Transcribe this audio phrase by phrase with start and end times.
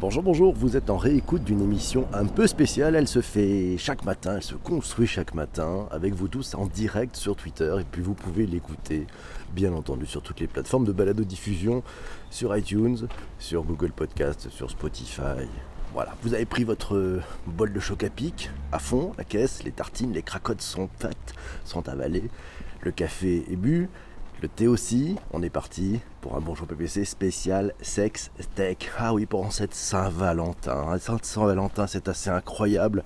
[0.00, 2.96] Bonjour, bonjour, vous êtes en réécoute d'une émission un peu spéciale.
[2.96, 7.16] Elle se fait chaque matin, elle se construit chaque matin avec vous tous en direct
[7.16, 7.76] sur Twitter.
[7.78, 9.06] Et puis vous pouvez l'écouter,
[9.52, 11.82] bien entendu, sur toutes les plateformes de balado-diffusion,
[12.30, 13.08] sur iTunes,
[13.38, 15.46] sur Google Podcast, sur Spotify.
[15.92, 19.72] Voilà, vous avez pris votre bol de choc à pic à fond, la caisse, les
[19.72, 21.34] tartines, les cracottes sont faites,
[21.66, 22.30] sont avalées,
[22.80, 23.90] le café est bu,
[24.40, 28.76] le thé aussi, on est parti pour un bonjour PPC spécial sex tech.
[28.98, 30.98] Ah oui, pour cette Saint-Valentin.
[31.22, 33.04] Saint-Valentin, c'est assez incroyable.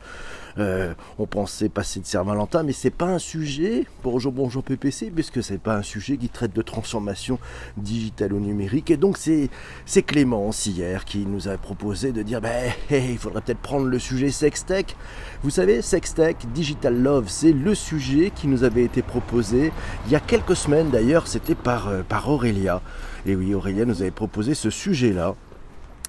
[0.59, 5.43] Euh, on pensait passer de Saint-Valentin, mais c'est pas un sujet bonjour bonjour PPC, puisque
[5.43, 7.39] c'est pas un sujet qui traite de transformation
[7.77, 8.91] digitale ou numérique.
[8.91, 9.51] Et donc c'est
[9.85, 13.99] c'est Clémence hier qui nous a proposé de dire ben il faudrait peut-être prendre le
[13.99, 14.87] sujet sex tech.
[15.43, 19.73] Vous savez, sex tech, digital love, c'est le sujet qui nous avait été proposé
[20.07, 21.27] il y a quelques semaines d'ailleurs.
[21.27, 22.81] C'était par euh, par Aurélia.
[23.27, 25.35] Et oui, Aurélien nous avait proposé ce sujet-là.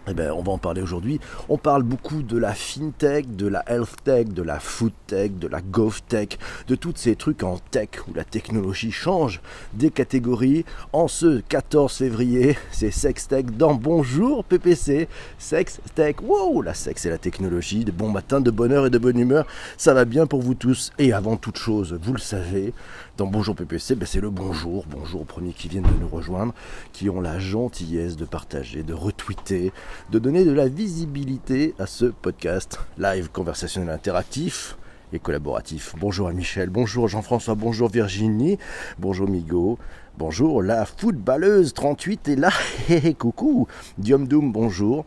[0.08, 1.20] Eh bien, on va en parler aujourd'hui.
[1.50, 5.48] On parle beaucoup de la fintech, de la health tech, de la food tech, de
[5.48, 5.62] la
[6.08, 9.42] tech, de tous ces trucs en tech où la technologie change
[9.74, 10.64] des catégories.
[10.94, 15.08] En ce 14 février, c'est Sex Tech dans Bonjour PPC.
[15.40, 19.00] Sex Tech, wow, la sexe et la technologie, de bon matin, de bonheur et de
[19.00, 19.48] bonne humeur.
[19.76, 20.92] Ça va bien pour vous tous.
[21.00, 22.74] Et avant toute chose, vous le savez,
[23.18, 24.86] dans Bonjour PPC, ben c'est le bonjour.
[24.90, 26.54] Bonjour aux premiers qui viennent de nous rejoindre,
[26.92, 29.72] qui ont la gentillesse de partager, de retweeter,
[30.12, 34.78] de donner de la visibilité à ce podcast live conversationnel interactif
[35.14, 35.96] et collaboratif.
[35.98, 38.58] Bonjour à Michel, bonjour Jean-François, bonjour Virginie,
[39.00, 39.80] bonjour Migo,
[40.18, 42.52] bonjour la footballeuse 38 est là,
[43.18, 45.06] coucou, Diom Doom, bonjour.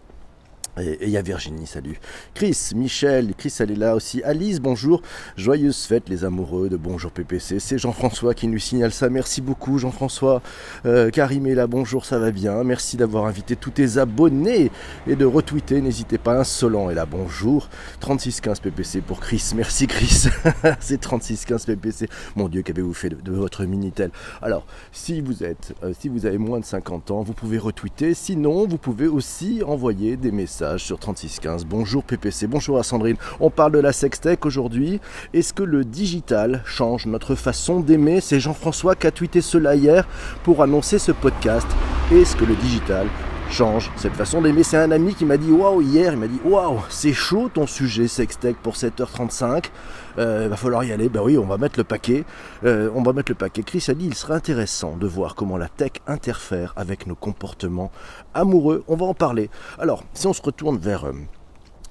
[0.80, 1.98] Et il y a Virginie, salut.
[2.34, 4.22] Chris, Michel, Chris elle est là aussi.
[4.22, 5.02] Alice, bonjour.
[5.36, 7.58] Joyeuse fête les amoureux de Bonjour PPC.
[7.58, 9.08] C'est Jean-François qui nous signale ça.
[9.08, 10.42] Merci beaucoup Jean-François.
[10.86, 12.62] Euh, Karim là, bonjour, ça va bien.
[12.64, 14.70] Merci d'avoir invité tous tes abonnés
[15.06, 15.80] et de retweeter.
[15.80, 17.68] N'hésitez pas, insolent est là, bonjour.
[18.00, 19.52] 3615 PPC pour Chris.
[19.56, 20.28] Merci Chris.
[20.80, 22.08] C'est 3615 PPC.
[22.36, 24.10] Mon Dieu, qu'avez-vous fait de, votre Minitel?
[24.42, 28.14] Alors, si vous êtes, euh, si vous avez moins de 50 ans, vous pouvez retweeter.
[28.14, 31.64] Sinon, vous pouvez aussi envoyer des messages sur 3615.
[31.64, 33.16] Bonjour PPC, bonjour à Sandrine.
[33.40, 35.00] On parle de la sextech aujourd'hui.
[35.32, 38.20] Est-ce que le digital change notre façon d'aimer?
[38.20, 40.06] C'est Jean-François qui a tweeté cela hier
[40.42, 41.66] pour annoncer ce podcast.
[42.12, 43.06] Est-ce que le digital
[43.50, 44.62] change cette façon d'aimer?
[44.62, 47.66] C'est un ami qui m'a dit waouh hier, il m'a dit waouh, c'est chaud ton
[47.66, 49.64] sujet sextech pour 7h35.
[50.18, 51.08] Euh, il va falloir y aller.
[51.08, 52.24] Ben oui, on va mettre le paquet.
[52.64, 53.62] Euh, on va mettre le paquet.
[53.62, 57.90] Chris a dit il serait intéressant de voir comment la tech interfère avec nos comportements
[58.34, 58.84] amoureux.
[58.88, 59.50] On va en parler.
[59.78, 61.12] Alors, si on se retourne vers euh,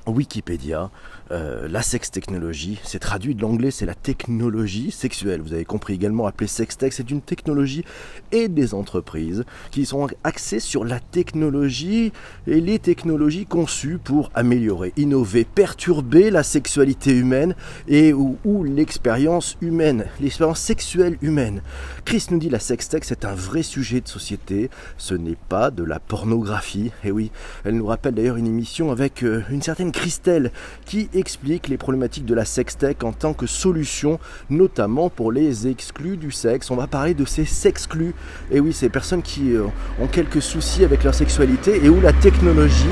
[0.08, 0.90] Wikipédia,
[1.32, 5.42] euh, la sex technologie, c'est traduit de l'anglais, c'est la technologie sexuelle.
[5.42, 7.84] Vous avez compris également, appelé sextech, c'est une technologie
[8.32, 12.12] et des entreprises qui sont axées sur la technologie
[12.48, 17.56] et les technologies conçues pour améliorer, innover, perturber la sexualité humaine
[17.88, 21.62] et ou, l'expérience humaine, l'expérience sexuelle humaine.
[22.06, 25.84] Chris nous dit la sextech, c'est un vrai sujet de société, ce n'est pas de
[25.84, 26.92] la pornographie.
[27.04, 27.32] Et oui,
[27.66, 30.52] elle nous rappelle d'ailleurs une émission avec euh, une certaine Christelle
[30.86, 34.20] qui explique les problématiques de la sextech en tant que solution,
[34.50, 36.72] notamment pour les exclus du sexe.
[36.72, 38.14] On va parler de ces sexclus.
[38.52, 39.66] Et oui, ces personnes qui euh,
[40.02, 42.86] ont quelques soucis avec leur sexualité et où la technologie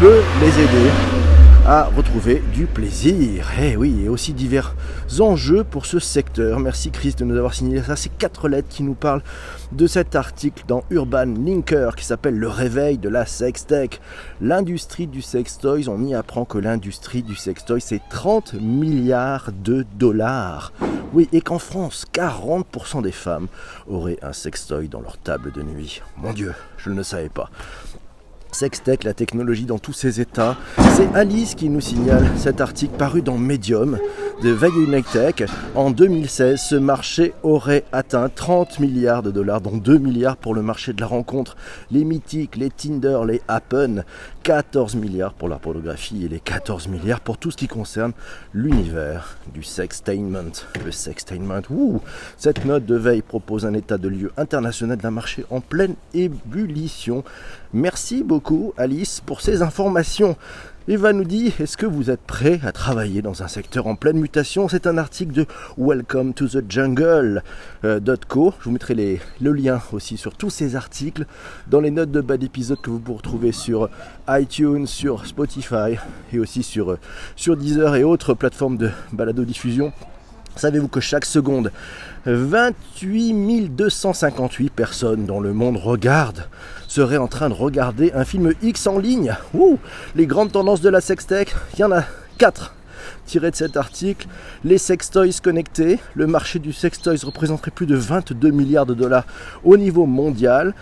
[0.00, 3.46] peut les aider à retrouver du plaisir.
[3.60, 4.74] Et eh oui, et aussi divers
[5.20, 6.60] enjeux pour ce secteur.
[6.60, 7.94] Merci Chris de nous avoir signé ça.
[7.94, 9.22] Ces quatre lettres qui nous parlent
[9.72, 14.00] de cet article dans Urban Linker qui s'appelle Le réveil de la sextech.
[14.40, 20.72] L'industrie du sextoys, on y apprend que l'industrie du sextoy c'est 30 milliards de dollars.
[21.12, 23.48] Oui, et qu'en France, 40% des femmes
[23.86, 26.00] auraient un sextoy dans leur table de nuit.
[26.16, 27.50] Mon Dieu, je ne le savais pas.
[28.52, 30.56] Sextech, la technologie dans tous ses états.
[30.96, 33.98] C'est Alice qui nous signale cet article paru dans Medium
[34.42, 35.48] de Value Tech.
[35.74, 40.62] En 2016, ce marché aurait atteint 30 milliards de dollars, dont 2 milliards pour le
[40.62, 41.56] marché de la rencontre.
[41.90, 44.04] Les mythiques, les Tinder, les Happen,
[44.48, 48.12] 14 milliards pour la pornographie et les 14 milliards pour tout ce qui concerne
[48.54, 50.64] l'univers du sextainment.
[50.82, 51.60] Le sextainment,
[52.38, 57.24] Cette note de veille propose un état de lieu international d'un marché en pleine ébullition.
[57.74, 60.34] Merci beaucoup Alice pour ces informations.
[60.90, 64.18] Eva nous dit Est-ce que vous êtes prêt à travailler dans un secteur en pleine
[64.18, 64.68] mutation?
[64.68, 65.46] C'est un article de
[65.76, 67.42] Welcome to the Jungle.co.
[67.84, 68.00] Euh,
[68.58, 71.26] Je vous mettrai le lien aussi sur tous ces articles
[71.66, 73.90] dans les notes de bas d'épisode que vous pouvez retrouver sur
[74.30, 75.98] iTunes, sur Spotify
[76.32, 76.98] et aussi sur, euh,
[77.36, 79.92] sur Deezer et autres plateformes de balado-diffusion.
[80.56, 81.70] Savez-vous que chaque seconde,
[82.24, 86.48] 28 258 personnes dans le monde regardent,
[86.88, 89.78] seraient en train de regarder un film X en ligne Ouh
[90.16, 92.02] Les grandes tendances de la sextech, il y en a
[92.38, 92.74] 4
[93.26, 94.26] tirées de cet article.
[94.64, 99.26] Les sextoys connectés, le marché du sextoys représenterait plus de 22 milliards de dollars
[99.64, 100.74] au niveau mondial.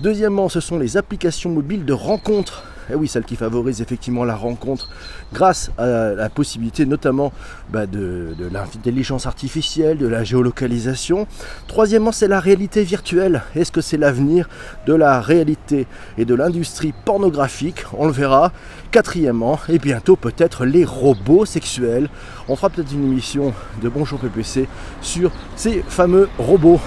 [0.00, 4.36] Deuxièmement, ce sont les applications mobiles de rencontres eh oui, celle qui favorise effectivement la
[4.36, 4.88] rencontre
[5.32, 7.32] grâce à la possibilité notamment
[7.70, 11.26] bah, de, l'intelligence artificielle, de la géolocalisation.
[11.66, 13.42] Troisièmement, c'est la réalité virtuelle.
[13.54, 14.48] Est-ce que c'est l'avenir
[14.86, 15.86] de la réalité
[16.16, 17.84] et de l'industrie pornographique?
[17.96, 18.52] On le verra.
[18.90, 22.08] Quatrièmement, et bientôt peut-être les robots sexuels.
[22.48, 23.52] On fera peut-être une émission
[23.82, 24.66] de Bonjour PPC
[25.02, 26.80] sur ces fameux robots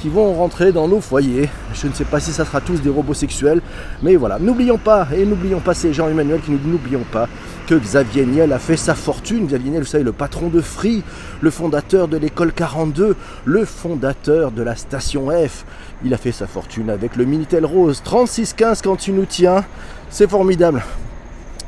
[0.00, 1.48] qui vont rentrer dans nos foyers.
[1.74, 3.60] Je ne sais pas si ça sera tous des robots sexuels,
[4.02, 4.38] mais voilà.
[4.38, 7.28] N'oublions pas, et n'oublions pas ces Jean-Emmanuel qui nous n'oublions pas
[7.66, 9.46] que Xavier Niel a fait sa fortune.
[9.46, 11.02] Xavier Niel, vous savez, le patron de Free,
[11.40, 15.64] le fondateur de l'école 42, le fondateur de la station F.
[16.04, 18.00] Il a fait sa fortune avec le Minitel Rose.
[18.04, 19.64] 3615 quand tu nous tiens,
[20.08, 20.82] c'est formidable.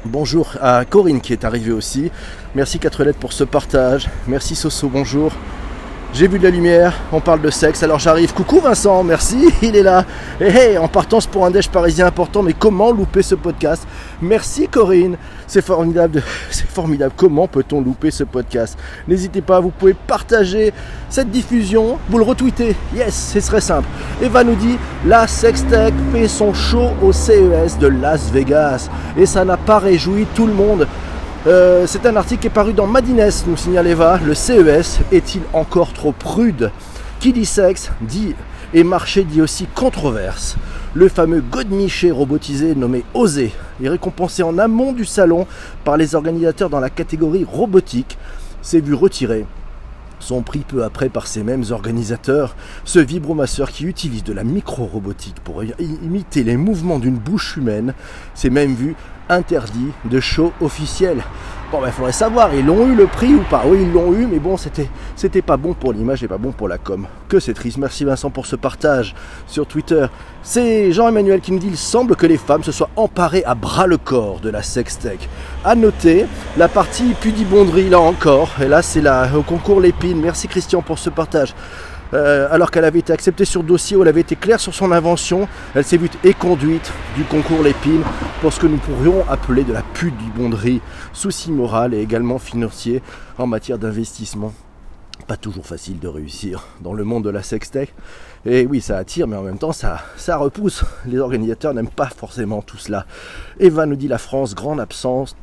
[0.07, 2.11] Bonjour à Corinne qui est arrivée aussi.
[2.55, 4.09] Merci 4 lettres pour ce partage.
[4.27, 5.33] Merci Soso, bonjour.
[6.13, 8.35] J'ai vu de la lumière, on parle de sexe, alors j'arrive.
[8.35, 10.05] Coucou Vincent, merci, il est là.
[10.41, 13.87] Et hey, en partance pour un déj parisien important, mais comment louper ce podcast?
[14.21, 15.17] Merci Corinne,
[15.47, 16.21] c'est formidable,
[16.51, 17.13] c'est formidable.
[17.17, 18.77] Comment peut-on louper ce podcast?
[19.07, 20.73] N'hésitez pas, vous pouvez partager
[21.09, 22.75] cette diffusion, vous le retweetez.
[22.93, 23.87] Yes, c'est très simple.
[24.21, 29.45] Eva nous dit la Sextech fait son show au CES de Las Vegas et ça
[29.45, 30.89] n'a pas réjoui tout le monde.
[31.47, 34.21] Euh, c'est un article qui est paru dans Madines, nous signale Eva.
[34.23, 36.71] Le CES est-il encore trop prude?
[37.19, 38.35] Qui dit sexe dit
[38.75, 40.59] et marché dit aussi controverse.
[40.93, 43.53] Le fameux Godmiché robotisé nommé Osé
[43.83, 45.47] est récompensé en amont du salon
[45.83, 48.19] par les organisateurs dans la catégorie robotique.
[48.61, 49.47] S'est vu retirer
[50.19, 52.55] son prix peu après par ces mêmes organisateurs,
[52.85, 57.95] ce vibromasseur qui utilise de la micro-robotique pour imiter les mouvements d'une bouche humaine
[58.35, 58.95] s'est même vu
[59.31, 61.23] interdit de show officiel.
[61.71, 64.13] Bon, il ben, faudrait savoir, ils l'ont eu le prix ou pas Oui, ils l'ont
[64.13, 67.07] eu, mais bon, c'était, c'était pas bon pour l'image et pas bon pour la com.
[67.29, 67.79] Que c'est triste.
[67.79, 69.15] Merci Vincent pour ce partage
[69.47, 70.07] sur Twitter.
[70.43, 73.87] C'est Jean-Emmanuel qui nous dit il semble que les femmes se soient emparées à bras
[73.87, 75.29] le corps de la sextech.
[75.65, 78.51] À noter la partie pudibonderie là encore.
[78.61, 80.21] Et là, c'est là au concours Lépine.
[80.21, 81.55] Merci Christian pour ce partage.
[82.13, 84.91] Euh, alors qu'elle avait été acceptée sur dossier où elle avait été claire sur son
[84.91, 85.47] invention,
[85.77, 88.03] elle s'est vue éconduite du concours Lépine
[88.41, 90.81] pour ce que nous pourrions appeler de la pudibonderie,
[91.13, 93.03] souci moral et également financier
[93.37, 94.55] en matière d'investissement.
[95.27, 97.95] Pas toujours facile de réussir dans le monde de la sextech.
[98.47, 100.85] Et oui, ça attire, mais en même temps, ça, ça repousse.
[101.07, 103.05] Les organisateurs n'aiment pas forcément tout cela.
[103.59, 105.37] Eva nous dit la France, grande absence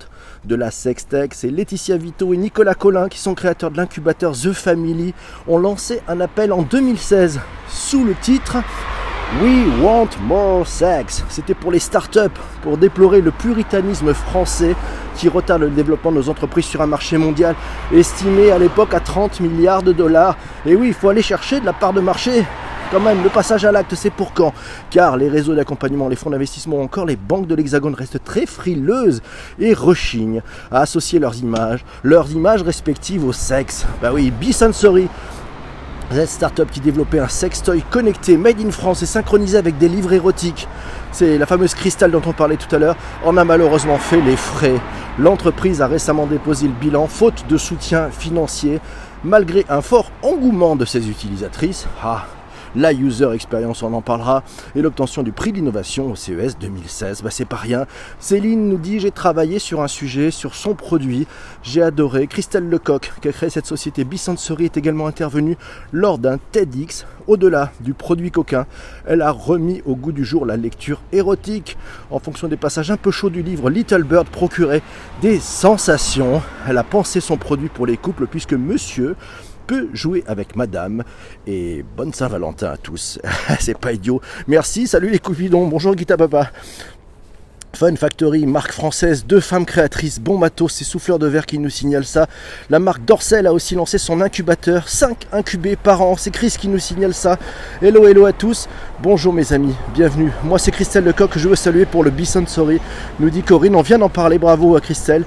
[0.46, 1.36] de la Sextech.
[1.36, 5.14] C'est Laetitia Vito et Nicolas Collin qui sont créateurs de l'incubateur The Family
[5.48, 7.40] ont lancé un appel en 2016
[7.70, 8.58] sous le titre
[9.36, 11.24] We Want More Sex.
[11.28, 14.74] C'était pour les startups, pour déplorer le puritanisme français
[15.16, 17.54] qui retarde le développement de nos entreprises sur un marché mondial
[17.94, 20.38] estimé à l'époque à 30 milliards de dollars.
[20.66, 22.46] Et oui, il faut aller chercher de la part de marché
[22.90, 24.54] quand même, le passage à l'acte, c'est pour quand?
[24.92, 29.22] Car les réseaux d'accompagnement, les fonds d'investissement, encore les banques de l'Hexagone restent très frileuses
[29.60, 30.42] et rechignent
[30.72, 33.86] à associer leurs images, leurs images respectives au sexe.
[34.02, 35.10] Bah oui, B-Sensory,
[36.12, 40.14] cette start-up qui développait un sextoy connecté, made in France et synchronisé avec des livres
[40.14, 40.68] érotiques.
[41.12, 42.96] C'est la fameuse Crystal dont on parlait tout à l'heure,
[43.26, 44.80] en a malheureusement fait les frais.
[45.20, 48.80] L'entreprise a récemment déposé le bilan, faute de soutien financier,
[49.24, 51.88] malgré un fort engouement de ses utilisatrices.
[52.04, 52.26] Ah,
[52.76, 54.44] la user experience, on en parlera,
[54.76, 57.22] et l'obtention du prix de l'innovation au CES 2016.
[57.24, 57.86] Bah, c'est pas rien.
[58.20, 61.28] Céline nous dit j'ai travaillé sur un sujet, sur son produit,
[61.64, 62.28] j'ai adoré.
[62.28, 65.58] Christelle Lecoq, qui a créé cette société Bisensory, est également intervenue
[65.92, 67.06] lors d'un TEDx.
[67.28, 68.66] Au-delà du produit coquin,
[69.06, 71.78] elle a remis au goût du jour la lecture érotique.
[72.10, 74.82] En fonction des passages un peu chauds du livre, Little Bird procurait
[75.22, 76.42] des sensations.
[76.68, 79.18] Elle a pensé son produit pour les couples puisque monsieur
[79.68, 81.04] peut jouer avec madame.
[81.46, 83.20] Et bonne Saint-Valentin à tous.
[83.60, 84.22] C'est pas idiot.
[84.48, 85.68] Merci, salut les coupidons.
[85.68, 86.52] Bonjour Guita Papa.
[87.76, 91.70] Fun Factory, marque française, deux femmes créatrices, bon matos, c'est Souffleur de Verre qui nous
[91.70, 92.26] signale ça.
[92.72, 96.70] La marque Dorsel a aussi lancé son incubateur, 5 incubés par an, c'est Chris qui
[96.70, 97.38] nous signale ça.
[97.80, 98.68] Hello, hello à tous,
[99.04, 100.32] bonjour mes amis, bienvenue.
[100.44, 102.80] Moi c'est Christelle Lecoq je veux saluer pour le Bison Sorry,
[103.20, 105.26] nous dit Corinne, on vient d'en parler, bravo à Christelle.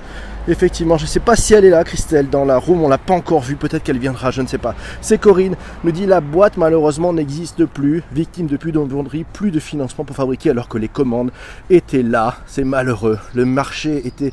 [0.48, 2.98] Effectivement, je ne sais pas si elle est là, Christelle, dans la room, on l'a
[2.98, 4.74] pas encore vue, peut-être qu'elle viendra, je ne sais pas.
[5.02, 5.54] C'est Corinne,
[5.84, 10.50] nous dit la boîte malheureusement n'existe plus, victime depuis d'embonderie, plus de financement pour fabriquer
[10.50, 11.30] alors que les commandes
[11.68, 12.36] étaient là.
[12.46, 13.18] C'est malheureux.
[13.34, 14.32] Le marché était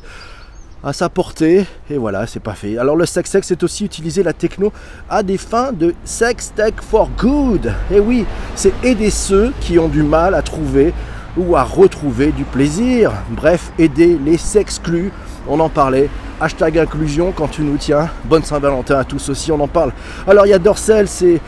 [0.82, 4.22] à sa portée et voilà c'est pas fait alors le sex sex c'est aussi utiliser
[4.22, 4.72] la techno
[5.10, 8.24] à des fins de sex tech for good et oui
[8.54, 10.94] c'est aider ceux qui ont du mal à trouver
[11.36, 15.10] ou à retrouver du plaisir bref aider les sexclus
[15.46, 16.08] on en parlait
[16.40, 19.92] hashtag inclusion quand tu nous tiens bonne Saint-Valentin à tous aussi on en parle
[20.26, 21.40] alors il y a Dorsel c'est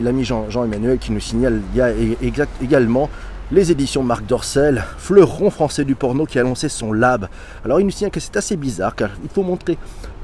[0.00, 1.90] l'ami Jean-Emmanuel qui nous signale il y a
[2.62, 3.08] également
[3.52, 7.28] les éditions Marc Dorcel, fleuron français du porno qui a lancé son lab.
[7.64, 9.78] Alors il nous signale que c'est assez bizarre car il faut montrer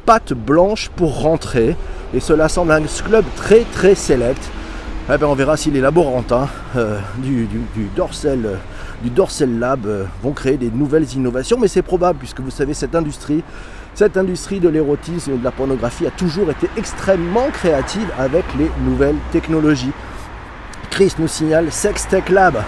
[0.04, 1.76] patte blanche pour rentrer
[2.12, 4.42] et cela semble un club très très select.
[5.12, 8.58] Eh ben, on verra si les laborantins euh, du, du, du, Dorsel,
[9.02, 12.72] du Dorsel Lab euh, vont créer des nouvelles innovations, mais c'est probable puisque vous savez
[12.72, 13.42] cette industrie,
[13.94, 18.70] cette industrie de l'érotisme et de la pornographie a toujours été extrêmement créative avec les
[18.84, 19.92] nouvelles technologies.
[20.90, 22.62] Chris nous signale Sex Tech Lab.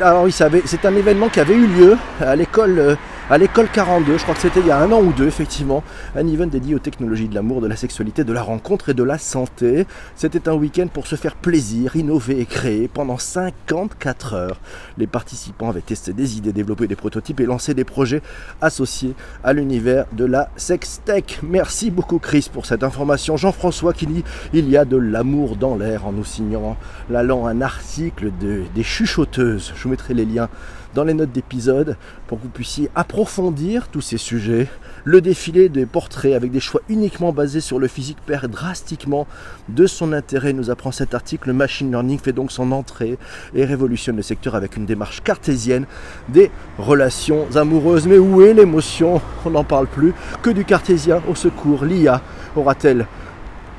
[0.00, 0.26] Alors,
[0.64, 2.94] c'est un événement qui avait eu lieu à l'école euh,
[3.30, 5.84] à l'école 42, je crois que c'était il y a un an ou deux effectivement,
[6.16, 9.02] un event dédié aux technologies de l'amour, de la sexualité, de la rencontre et de
[9.02, 9.86] la santé.
[10.16, 14.60] C'était un week-end pour se faire plaisir, innover et créer pendant 54 heures.
[14.96, 18.22] Les participants avaient testé des idées, développé des prototypes et lancé des projets
[18.62, 21.40] associés à l'univers de la sextech.
[21.42, 23.36] Merci beaucoup Chris pour cette information.
[23.36, 26.78] Jean-François qui dit il y a de l'amour dans l'air en nous signant,
[27.10, 29.74] l'allant un article de, des chuchoteuses.
[29.76, 30.48] Je vous mettrai les liens
[30.94, 34.68] dans les notes d'épisode pour que vous puissiez approfondir tous ces sujets.
[35.04, 39.26] Le défilé des portraits avec des choix uniquement basés sur le physique perd drastiquement
[39.68, 41.48] de son intérêt, nous apprend cet article.
[41.48, 43.18] Le machine learning fait donc son entrée
[43.54, 45.86] et révolutionne le secteur avec une démarche cartésienne
[46.28, 48.06] des relations amoureuses.
[48.06, 49.20] Mais où est l'émotion?
[49.44, 50.14] On n'en parle plus.
[50.42, 51.84] Que du cartésien au secours.
[51.84, 52.20] L'IA
[52.56, 53.06] aura-t-elle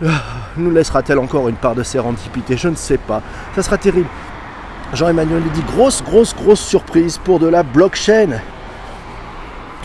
[0.06, 0.24] ah,
[0.56, 3.22] nous laissera-t-elle encore une part de sérendipité Je ne sais pas.
[3.54, 4.08] Ça sera terrible.
[4.94, 8.40] Jean-Emmanuel dit grosse, grosse, grosse surprise pour de la blockchain.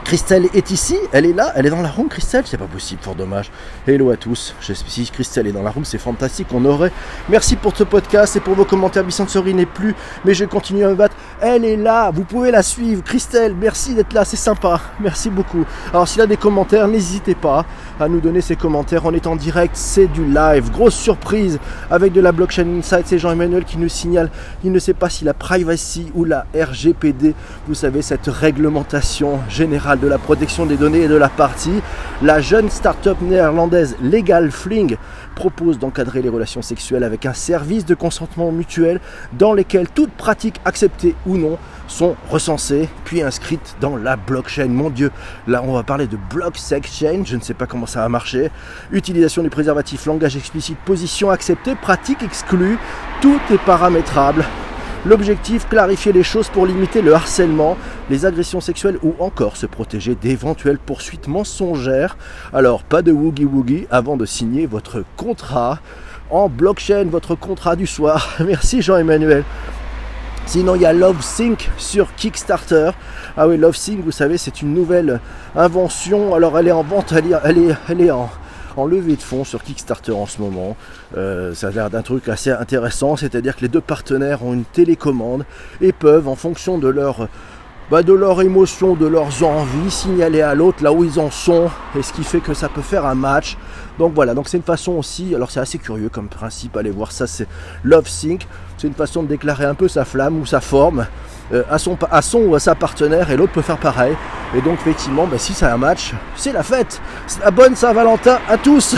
[0.05, 3.01] Christelle est ici, elle est là, elle est dans la room, Christelle C'est pas possible,
[3.03, 3.51] fort dommage.
[3.87, 6.93] Hello à tous, si Christelle est dans la room, c'est fantastique, on aurait.
[7.31, 9.95] Merci pour ce podcast et pour vos commentaires, Bissant-Sori n'est plus,
[10.27, 11.17] mais je continue à me battre.
[11.41, 15.65] Elle est là, vous pouvez la suivre, Christelle, merci d'être là, c'est sympa, merci beaucoup.
[15.91, 17.65] Alors s'il y a des commentaires, n'hésitez pas
[17.99, 20.71] à nous donner ces commentaires, on est en direct, c'est du live.
[20.71, 21.59] Grosse surprise
[21.91, 24.31] avec de la blockchain insight, c'est Jean-Emmanuel qui nous signale,
[24.65, 27.35] il ne sait pas si la privacy ou la RGPD,
[27.67, 31.83] vous savez, cette réglementation générale de la protection des données et de la partie,
[32.23, 34.97] la jeune start-up néerlandaise Legal Fling
[35.35, 39.01] propose d'encadrer les relations sexuelles avec un service de consentement mutuel
[39.33, 44.69] dans lesquels toutes pratiques acceptées ou non sont recensées puis inscrites dans la blockchain.
[44.69, 45.11] Mon Dieu,
[45.47, 48.09] là on va parler de block sex change, je ne sais pas comment ça va
[48.09, 48.51] marcher.
[48.93, 52.79] Utilisation du préservatif, langage explicite, position acceptée, pratique exclue,
[53.21, 54.45] tout est paramétrable
[55.07, 57.77] L'objectif, clarifier les choses pour limiter le harcèlement,
[58.09, 62.17] les agressions sexuelles ou encore se protéger d'éventuelles poursuites mensongères.
[62.55, 65.81] Alors pas de woogie woogie avant de signer votre contrat
[66.31, 68.35] en blockchain, votre contrat du soir.
[68.41, 69.45] Merci Jean-Emmanuel.
[70.47, 72.91] Sinon, il y a LoveSync sur Kickstarter.
[73.37, 75.21] Ah oui, LoveSync, vous savez, c'est une nouvelle
[75.55, 76.35] invention.
[76.35, 78.31] Alors, elle est en vente, elle est, elle est, elle est en,
[78.77, 80.77] en levée de fonds sur Kickstarter en ce moment.
[81.17, 84.65] Euh, ça a l'air d'un truc assez intéressant, c'est-à-dire que les deux partenaires ont une
[84.65, 85.45] télécommande
[85.81, 87.29] et peuvent, en fonction de leur
[87.91, 91.71] bah, de leur émotion, de leurs envies, signaler à l'autre là où ils en sont,
[91.99, 93.57] et ce qui fait que ça peut faire un match.
[93.99, 97.13] Donc voilà, donc c'est une façon aussi, alors c'est assez curieux comme principe, allez voir
[97.13, 97.47] ça, c'est
[97.85, 98.47] Love Sync,
[98.79, 101.07] c'est une façon de déclarer un peu sa flamme ou sa forme
[101.53, 104.17] euh, à, son, à son ou à sa partenaire, et l'autre peut faire pareil.
[104.57, 107.01] Et donc effectivement, bah, si c'est un match, c'est la fête.
[107.27, 108.97] C'est la bonne Saint-Valentin à tous.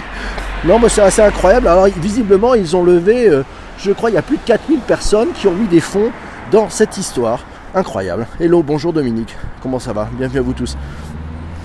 [0.64, 1.68] non, mais c'est assez incroyable.
[1.68, 3.44] Alors visiblement, ils ont levé, euh,
[3.78, 6.10] je crois, il y a plus de 4000 personnes qui ont mis des fonds
[6.50, 7.44] dans cette histoire.
[7.74, 8.26] Incroyable.
[8.40, 9.36] Hello, bonjour Dominique.
[9.62, 10.08] Comment ça va?
[10.12, 10.76] Bienvenue à vous tous.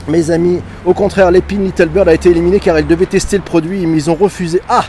[0.10, 3.44] Mes amis, au contraire, l'épine Little Bird a été éliminée car elle devait tester le
[3.44, 4.62] produit, mais ils ont refusé.
[4.68, 4.84] Ah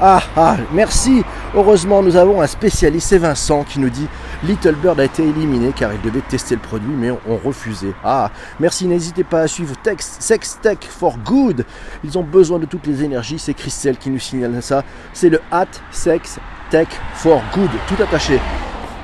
[0.00, 1.24] Ah Ah Merci
[1.56, 4.06] Heureusement, nous avons un spécialiste, c'est Vincent, qui nous dit
[4.44, 7.92] Little Bird a été éliminé car il devait tester le produit, mais ont refusé.
[8.04, 11.64] Ah Merci, n'hésitez pas à suivre Sex Tech for Good.
[12.04, 13.40] Ils ont besoin de toutes les énergies.
[13.40, 14.84] C'est Christelle qui nous signale ça.
[15.12, 16.38] C'est le at Sex
[16.70, 18.38] Tech for Good, tout attaché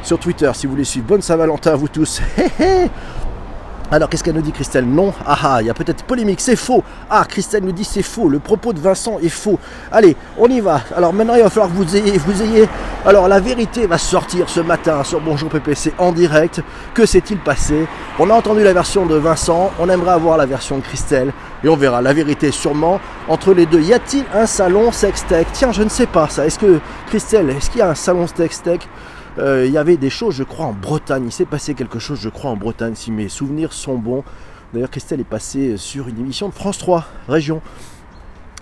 [0.07, 1.07] sur Twitter si vous voulez suivre.
[1.07, 2.23] Bonne Saint-Valentin à vous tous.
[3.91, 6.57] Alors qu'est-ce qu'elle nous dit Christelle Non Ah ah, il y a peut-être polémique, c'est
[6.57, 6.83] faux.
[7.11, 9.59] Ah, Christelle nous dit c'est faux, le propos de Vincent est faux.
[9.91, 10.81] Allez, on y va.
[10.97, 12.69] Alors maintenant il va falloir que vous ayez, vous ayez...
[13.05, 16.63] Alors la vérité va sortir ce matin sur Bonjour PPC en direct.
[16.95, 17.87] Que s'est-il passé?
[18.19, 21.33] On a entendu la version de Vincent, on aimerait avoir la version de Christelle.
[21.65, 23.81] Et on verra la vérité sûrement entre les deux.
[23.81, 25.49] Y a-t-il un salon sextech?
[25.53, 26.47] Tiens, je ne sais pas ça.
[26.47, 28.89] Est-ce que Christelle, est-ce qu'il y a un salon sextech?
[29.39, 31.25] Euh, il y avait des choses, je crois, en Bretagne.
[31.27, 34.25] Il s'est passé quelque chose, je crois, en Bretagne, si mes souvenirs sont bons.
[34.73, 37.61] D'ailleurs, Christelle est passée sur une émission de France 3 Région.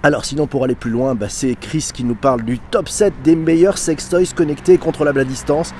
[0.04, 3.14] Alors sinon pour aller plus loin, bah, c'est Chris qui nous parle du top 7
[3.24, 5.72] des meilleurs sextoys connectés et contrôlables à distance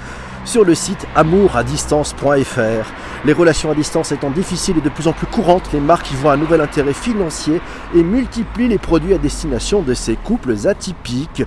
[0.46, 2.92] sur le site amouradistance.fr.
[3.26, 6.14] Les relations à distance étant difficiles et de plus en plus courantes, les marques y
[6.14, 7.60] voient un nouvel intérêt financier
[7.94, 11.42] et multiplient les produits à destination de ces couples atypiques.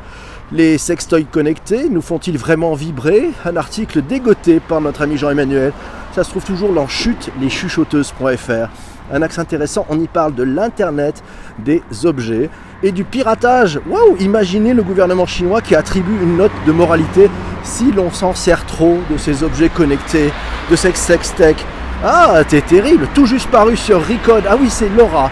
[0.53, 3.31] Les sextoys connectés nous font-ils vraiment vibrer?
[3.43, 5.73] Un article dégoté par notre ami Jean-Emmanuel.
[6.15, 8.69] Ça se trouve toujours dans chute leschuchoteuses.fr.
[9.11, 11.21] Un axe intéressant, on y parle de l'Internet
[11.59, 12.49] des objets
[12.81, 13.81] et du piratage.
[13.89, 17.29] Waouh Imaginez le gouvernement chinois qui attribue une note de moralité
[17.63, 20.31] si l'on s'en sert trop de ces objets connectés,
[20.71, 21.57] de ces sextech.
[22.05, 24.45] Ah, c'est terrible, tout juste paru sur Recode.
[24.49, 25.29] Ah oui, c'est Laura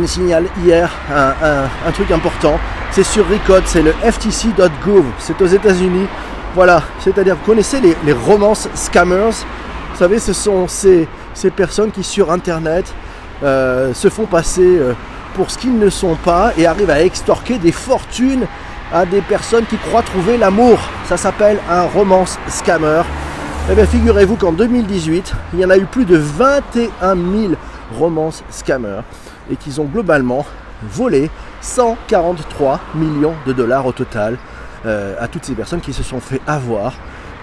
[0.00, 2.58] qui signale hier un, truc important.
[2.90, 6.06] C'est sur Recode, c'est le ftc.gov, c'est aux États-Unis.
[6.54, 9.30] Voilà, c'est-à-dire, vous connaissez les, les romances scammers?
[9.92, 12.92] Vous savez, ce sont ces, ces personnes qui sur Internet
[13.42, 14.92] euh, se font passer euh,
[15.34, 18.46] pour ce qu'ils ne sont pas et arrivent à extorquer des fortunes
[18.92, 20.78] à des personnes qui croient trouver l'amour.
[21.06, 23.02] Ça s'appelle un romance scammer.
[23.70, 27.54] Eh bien, figurez-vous qu'en 2018, il y en a eu plus de 21 000
[27.96, 29.00] romances scammers
[29.50, 30.44] et qu'ils ont globalement
[30.82, 31.30] volé
[31.60, 34.36] 143 millions de dollars au total
[34.84, 36.94] euh, à toutes ces personnes qui se sont fait avoir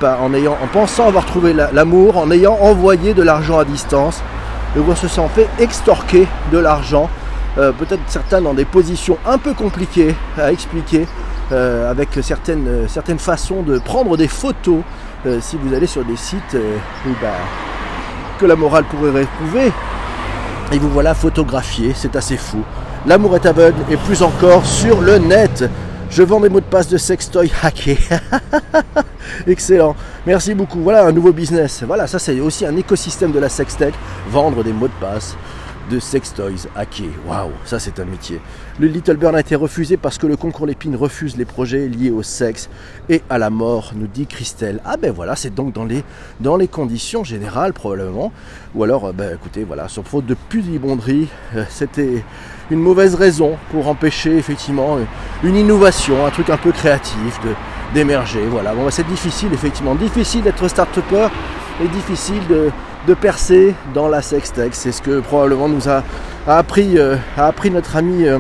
[0.02, 4.22] en, ayant, en pensant avoir trouvé l'amour, en ayant envoyé de l'argent à distance,
[4.78, 7.10] où on se sent fait extorquer de l'argent,
[7.58, 11.06] euh, peut-être certains dans des positions un peu compliquées à expliquer,
[11.52, 14.82] euh, avec certaines, certaines façons de prendre des photos,
[15.42, 16.56] si vous allez sur des sites
[17.22, 17.28] bah,
[18.40, 19.70] que la morale pourrait réprouver,
[20.72, 22.64] et vous voilà photographié, c'est assez fou.
[23.06, 25.70] L'amour est aveugle et plus encore sur le net.
[26.12, 27.98] Je vends des mots de passe de sextoy hackés.
[29.48, 29.96] Excellent.
[30.26, 30.80] Merci beaucoup.
[30.82, 31.84] Voilà un nouveau business.
[31.86, 33.94] Voilà, ça c'est aussi un écosystème de la sextech.
[34.30, 35.36] Vendre des mots de passe
[35.90, 37.10] de sextoys hackés.
[37.28, 38.40] Waouh, ça c'est un métier.
[38.80, 42.12] Le Little Burn a été refusé parce que le concours Lépine refuse les projets liés
[42.12, 42.70] au sexe
[43.10, 44.80] et à la mort, nous dit Christelle.
[44.86, 46.04] Ah ben voilà, c'est donc dans les,
[46.40, 48.32] dans les conditions générales probablement.
[48.76, 52.24] Ou alors, euh, ben écoutez, voilà, sur faute de pudibonderie, euh, c'était
[52.72, 54.98] une mauvaise raison pour empêcher effectivement
[55.44, 57.40] une innovation, un truc un peu créatif
[57.94, 58.46] d'émerger.
[58.48, 61.30] Voilà, bon, c'est difficile effectivement, difficile d'être start-upper
[61.84, 62.70] et difficile de,
[63.14, 64.74] percer dans la sextech.
[64.74, 66.04] C'est ce que probablement nous a,
[66.48, 68.40] appris, euh, a appris notre ami euh,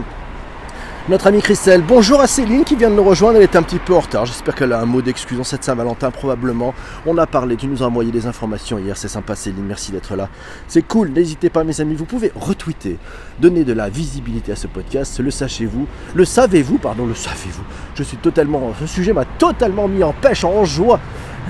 [1.09, 1.81] notre amie Christelle.
[1.81, 4.27] Bonjour à Céline qui vient de nous rejoindre, elle est un petit peu en retard.
[4.27, 6.75] J'espère qu'elle a un mot d'excuse en cette Saint-Valentin, probablement.
[7.07, 10.15] On a parlé, tu nous as envoyé des informations hier, c'est sympa Céline, merci d'être
[10.15, 10.29] là.
[10.67, 12.99] C'est cool, n'hésitez pas mes amis, vous pouvez retweeter,
[13.39, 17.63] donner de la visibilité à ce podcast, le sachez-vous, le savez-vous, pardon, le savez-vous.
[17.95, 20.99] Je suis totalement, ce sujet m'a totalement mis en pêche, en joie.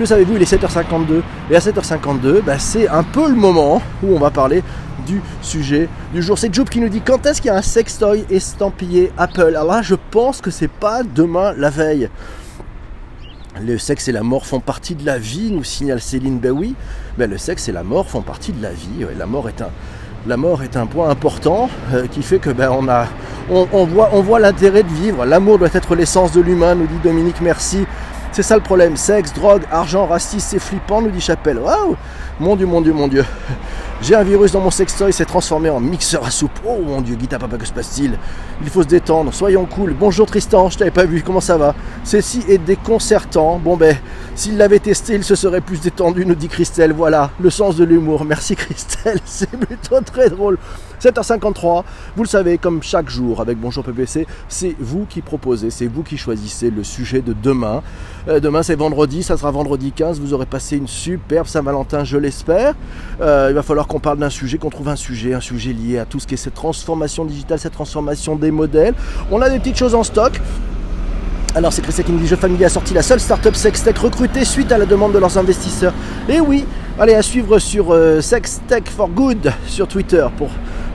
[0.00, 1.20] Le savez-vous, il est 7h52.
[1.50, 4.62] Et à 7h52, bah, c'est un peu le moment où on va parler
[5.06, 6.38] du sujet du jour.
[6.38, 9.48] C'est Job qui nous dit quand est-ce qu'il y a un sextoy estampillé Apple?
[9.48, 12.08] Alors là, je pense que c'est pas demain la veille.
[13.60, 16.40] Le sexe et la mort font partie de la vie, nous signale Céline.
[16.50, 16.74] Oui,
[17.18, 19.04] ben le sexe et la mort font partie de la vie.
[19.18, 19.68] La mort est un,
[20.26, 23.06] la mort est un point important euh, qui fait que ben on a,
[23.50, 25.26] on, voit, on voit l'intérêt de vivre.
[25.26, 27.42] L'amour doit être l'essence de l'humain, nous dit Dominique.
[27.42, 27.84] Merci.
[28.32, 28.96] C'est ça le problème.
[28.96, 31.58] Sexe, drogue, argent, racisme, c'est flippant, nous dit Chapelle.
[31.58, 31.96] Waouh
[32.38, 33.24] Mon Dieu, mon Dieu, mon Dieu.
[34.02, 36.58] J'ai un virus dans mon sextoy, s'est transformé en mixeur à soupe.
[36.66, 38.18] Oh mon dieu, Guita Papa, que se passe-t-il?
[38.62, 39.94] Il faut se détendre, soyons cool.
[39.98, 41.74] Bonjour Tristan, je t'avais pas vu, comment ça va?
[42.02, 43.58] Ceci est déconcertant.
[43.58, 43.94] Bon ben,
[44.34, 46.94] s'il l'avait testé, il se serait plus détendu, nous dit Christelle.
[46.94, 48.24] Voilà, le sens de l'humour.
[48.24, 50.56] Merci Christelle, c'est plutôt très drôle.
[51.00, 51.82] 7h53,
[52.14, 56.02] vous le savez, comme chaque jour avec Bonjour PPC, c'est vous qui proposez, c'est vous
[56.02, 57.82] qui choisissez le sujet de demain.
[58.28, 62.18] Euh, demain c'est vendredi, ça sera vendredi 15, vous aurez passé une superbe Saint-Valentin, je
[62.18, 62.74] l'espère.
[63.22, 65.98] Euh, il va falloir qu'on parle d'un sujet, qu'on trouve un sujet, un sujet lié
[65.98, 68.94] à tout ce qui est cette transformation digitale, cette transformation des modèles.
[69.32, 70.40] On a des petites choses en stock.
[71.56, 74.44] Alors c'est Christian qui nous dit Jeux Family a sorti la seule startup Sextech recrutée
[74.44, 75.92] suite à la demande de leurs investisseurs.
[76.28, 76.64] Et oui,
[77.00, 80.50] allez à suivre sur euh, Sextech for Good sur Twitter pour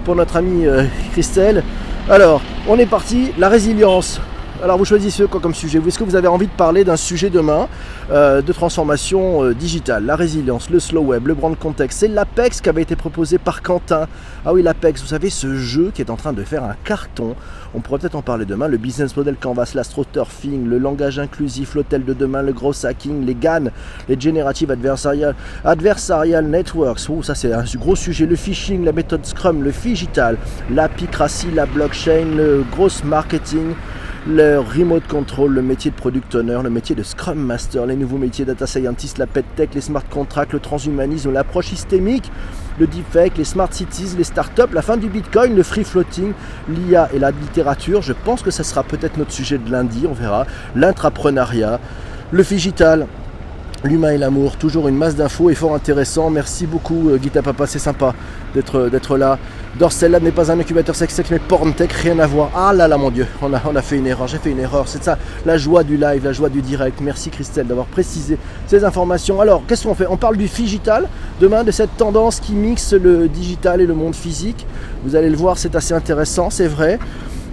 [0.05, 1.63] pour notre amie euh, Christelle.
[2.09, 4.21] Alors, on est parti, la résilience.
[4.65, 5.79] Alors vous choisissez quoi comme sujet?
[5.85, 7.67] Est-ce que vous avez envie de parler d'un sujet demain
[8.09, 10.07] euh, de transformation euh, digitale?
[10.07, 11.99] La résilience, le slow web, le brand context.
[11.99, 14.07] C'est l'Apex qui avait été proposé par Quentin.
[14.43, 17.35] Ah oui, l'Apex, vous savez, ce jeu qui est en train de faire un carton.
[17.75, 18.67] On pourrait peut-être en parler demain.
[18.67, 23.35] Le business model Canvas, l'astroturfing, le langage inclusif, l'hôtel de demain, le gros hacking, les
[23.35, 23.65] GAN,
[24.09, 27.07] les Generative Adversarial, adversarial Networks.
[27.21, 28.25] Ça c'est un gros sujet.
[28.25, 30.39] Le phishing, la méthode Scrum, le digital,
[30.71, 33.75] la picratie, la blockchain, le gros marketing
[34.27, 38.17] le remote control, le métier de product owner, le métier de scrum master, les nouveaux
[38.17, 42.31] métiers data scientist, la pet tech, les smart contracts, le transhumanisme, l'approche systémique,
[42.79, 46.33] le deepfake, les smart cities, les startups, la fin du bitcoin, le free floating,
[46.67, 48.01] l'IA et la littérature.
[48.01, 50.47] Je pense que ça sera peut-être notre sujet de lundi, on verra.
[50.75, 51.79] L'intrapreneuriat,
[52.31, 53.05] le digital,
[53.85, 56.31] L'humain et l'amour, toujours une masse d'infos et fort intéressant.
[56.31, 58.15] Merci beaucoup euh, Guita Papa, c'est sympa
[58.55, 59.37] d'être, euh, d'être là.
[59.77, 62.49] Dorsel Lab n'est pas un incubateur sex mais Porntech, rien à voir.
[62.55, 64.59] Ah là là mon dieu, on a, on a fait une erreur, j'ai fait une
[64.59, 64.87] erreur.
[64.87, 67.01] C'est ça, la joie du live, la joie du direct.
[67.01, 69.41] Merci Christelle d'avoir précisé ces informations.
[69.41, 70.07] Alors, qu'est-ce qu'on fait?
[70.09, 71.09] On parle du digital
[71.41, 74.65] demain, de cette tendance qui mixe le digital et le monde physique.
[75.03, 76.97] Vous allez le voir, c'est assez intéressant, c'est vrai.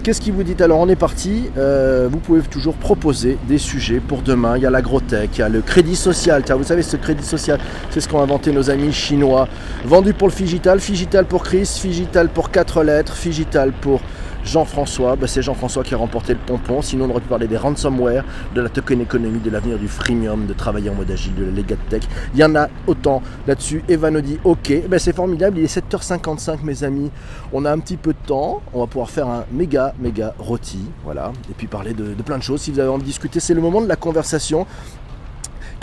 [0.03, 4.01] Qu'est-ce qui vous dit Alors on est parti, euh, vous pouvez toujours proposer des sujets
[4.05, 4.57] pour demain.
[4.57, 6.43] Il y a l'agrotech, il y a le crédit social.
[6.43, 7.57] Tiens, vous savez, ce crédit social,
[7.89, 9.47] c'est ce qu'ont inventé nos amis chinois.
[9.85, 14.01] Vendu pour le Figital, Figital pour Chris, Figital pour 4 lettres, Figital pour
[14.45, 16.81] Jean-François, bah, c'est Jean-François qui a remporté le pompon.
[16.81, 20.45] Sinon, on aurait pu parler des ransomware, de la token économie, de l'avenir du freemium,
[20.45, 22.03] de travailler en mode agile, de la legat tech.
[22.33, 23.83] Il y en a autant là-dessus.
[23.87, 25.59] Eva nous dit Ok, bah, c'est formidable.
[25.59, 27.11] Il est 7h55, mes amis.
[27.51, 28.61] On a un petit peu de temps.
[28.73, 30.79] On va pouvoir faire un méga, méga rôti.
[31.03, 31.31] Voilà.
[31.49, 32.61] Et puis parler de plein de choses.
[32.61, 34.65] Si vous avez envie de discuter, c'est le moment de la conversation.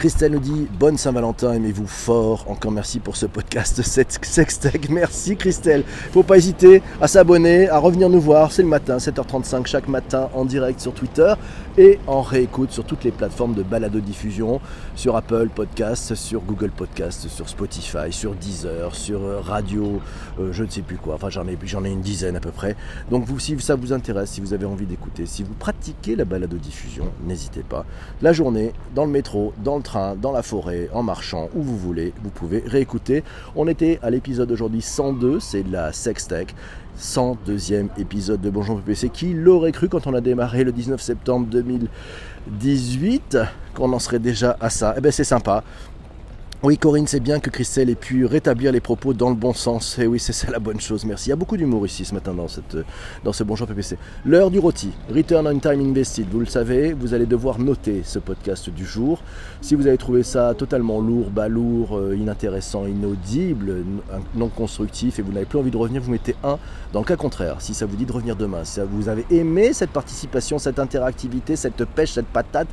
[0.01, 2.47] Christelle nous dit Bonne Saint-Valentin, aimez-vous fort.
[2.49, 3.83] Encore merci pour ce podcast
[4.23, 4.89] Sextech.
[4.89, 5.85] Merci Christelle.
[6.13, 8.51] Faut pas hésiter à s'abonner, à revenir nous voir.
[8.51, 11.35] C'est le matin, 7h35 chaque matin en direct sur Twitter
[11.77, 14.61] et en réécoute sur toutes les plateformes de balado-diffusion,
[14.97, 20.01] sur Apple Podcast, sur Google Podcast, sur Spotify, sur Deezer, sur euh, Radio,
[20.39, 21.15] euh, je ne sais plus quoi.
[21.15, 22.75] Enfin, j'en ai, j'en ai une dizaine à peu près.
[23.11, 26.25] Donc, vous, si ça vous intéresse, si vous avez envie d'écouter, si vous pratiquez la
[26.25, 27.85] balado-diffusion, n'hésitez pas.
[28.23, 29.83] La journée, dans le métro, dans le
[30.21, 33.25] dans la forêt, en marchant, où vous voulez, vous pouvez réécouter.
[33.57, 36.55] On était à l'épisode aujourd'hui 102, c'est de la Sextech.
[36.99, 39.09] 102e épisode de Bonjour PPC.
[39.09, 43.39] Qui l'aurait cru quand on a démarré le 19 septembre 2018
[43.75, 44.95] qu'on en serait déjà à ça?
[44.97, 45.65] Eh bien c'est sympa.
[46.63, 49.99] Oui, Corinne, c'est bien que Christelle ait pu rétablir les propos dans le bon sens.
[49.99, 51.29] Et oui, c'est ça la bonne chose, merci.
[51.29, 52.77] Il y a beaucoup d'humour ici ce matin dans, cette,
[53.25, 53.97] dans ce Bonjour PPC.
[54.27, 56.27] L'heure du rôti, Return on Time Invested.
[56.31, 59.23] Vous le savez, vous allez devoir noter ce podcast du jour.
[59.63, 63.77] Si vous avez trouvé ça totalement lourd, balourd, euh, inintéressant, inaudible,
[64.35, 66.59] non constructif et vous n'avez plus envie de revenir, vous mettez un.
[66.93, 69.73] Dans le cas contraire, si ça vous dit de revenir demain, si vous avez aimé
[69.73, 72.69] cette participation, cette interactivité, cette pêche, cette patate,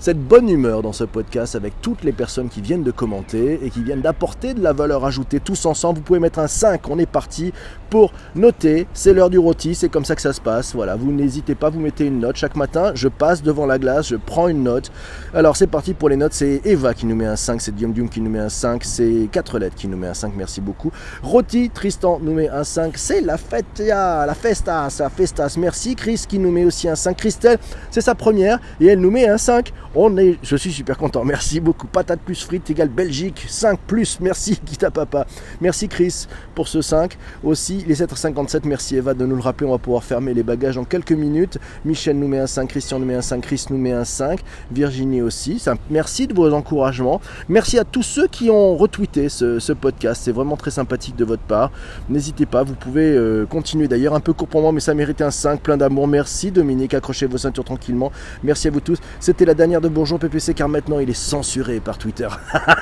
[0.00, 3.68] cette bonne humeur dans ce podcast avec toutes les personnes qui viennent de commenter et
[3.68, 5.98] qui viennent d'apporter de la valeur ajoutée tous ensemble.
[5.98, 7.52] Vous pouvez mettre un 5, on est parti
[7.90, 8.86] pour noter.
[8.94, 10.74] C'est l'heure du rôti, c'est comme ça que ça se passe.
[10.74, 12.36] Voilà, vous n'hésitez pas, vous mettez une note.
[12.36, 14.90] Chaque matin, je passe devant la glace, je prends une note.
[15.34, 16.32] Alors c'est parti pour les notes.
[16.32, 18.82] C'est Eva qui nous met un 5, c'est Diom Diom qui nous met un 5,
[18.82, 20.90] c'est 4 lettres qui nous met un 5, merci beaucoup.
[21.22, 25.94] Rôti, Tristan nous met un 5, c'est la fête, la festa, la festas, merci.
[25.94, 27.18] Chris qui nous met aussi un 5.
[27.18, 27.58] Christelle,
[27.90, 29.72] c'est sa première et elle nous met un 5.
[29.96, 31.24] On est, je suis super content.
[31.24, 31.88] Merci beaucoup.
[31.88, 33.44] Patate plus frites égale Belgique.
[33.48, 34.20] 5 plus.
[34.20, 35.26] Merci Guita Papa.
[35.60, 37.18] Merci Chris pour ce 5.
[37.42, 38.60] Aussi les 7h57.
[38.66, 39.66] Merci Eva de nous le rappeler.
[39.66, 41.58] On va pouvoir fermer les bagages en quelques minutes.
[41.84, 42.68] Michel nous met un 5.
[42.68, 43.40] Christian nous met un 5.
[43.40, 44.38] Chris nous met un 5.
[44.70, 45.60] Virginie aussi.
[45.90, 47.20] Merci de vos encouragements.
[47.48, 50.22] Merci à tous ceux qui ont retweeté ce, podcast.
[50.24, 51.72] C'est vraiment très sympathique de votre part.
[52.08, 52.62] N'hésitez pas.
[52.62, 54.14] Vous pouvez euh, continuer d'ailleurs.
[54.14, 55.60] Un peu court pour moi, mais ça méritait un 5.
[55.60, 56.06] Plein d'amour.
[56.06, 56.94] Merci Dominique.
[56.94, 58.12] Accrochez vos ceintures tranquillement.
[58.44, 58.98] Merci à vous tous.
[59.18, 62.28] C'était la dernière de Bonjour PPC car maintenant il est censuré par Twitter.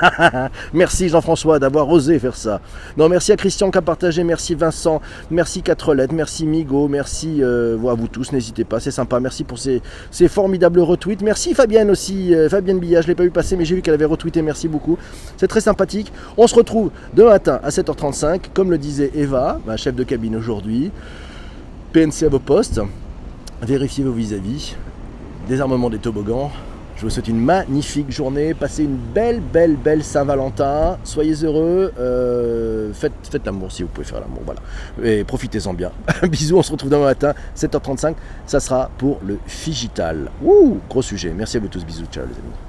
[0.73, 2.61] merci Jean-François d'avoir osé faire ça.
[2.97, 5.63] Non, merci à Christian qui a partagé, merci Vincent, merci
[5.95, 9.81] lettres, merci Migo, merci euh, à vous tous, n'hésitez pas, c'est sympa, merci pour ces,
[10.29, 11.23] formidables retweets.
[11.23, 13.83] Merci Fabienne aussi, euh, Fabienne Billa, je ne l'ai pas vu passer mais j'ai vu
[13.83, 14.99] qu'elle avait retweeté, merci beaucoup.
[15.37, 16.13] C'est très sympathique.
[16.37, 20.37] On se retrouve demain matin à 7h35, comme le disait Eva, ma chef de cabine
[20.37, 20.91] aujourd'hui.
[21.93, 22.81] PNC à vos postes,
[23.63, 24.77] vérifiez vos vis-à-vis,
[25.49, 26.51] désarmement des toboggans,
[26.99, 28.55] je vous souhaite une magnifique journée.
[28.55, 30.99] Passez une belle, belle, belle Saint-Valentin.
[31.05, 31.93] Soyez heureux.
[31.97, 34.43] Euh, faites, faites l'amour si vous pouvez faire l'amour.
[34.45, 34.61] Voilà.
[35.05, 35.93] Et profitez-en bien.
[36.29, 36.57] Bisous.
[36.57, 38.17] On se retrouve demain matin, 7h35.
[38.47, 40.29] Ça sera pour le Figital.
[40.43, 41.33] Ouh, gros sujet.
[41.37, 41.85] Merci à vous tous.
[41.85, 42.07] Bisous.
[42.11, 42.68] Ciao, les amis.